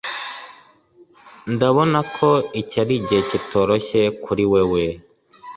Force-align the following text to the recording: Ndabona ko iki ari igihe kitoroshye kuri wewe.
Ndabona 1.53 1.99
ko 2.15 2.29
iki 2.61 2.75
ari 2.83 2.93
igihe 2.99 3.21
kitoroshye 3.29 4.01
kuri 4.23 4.43
wewe. 4.51 4.83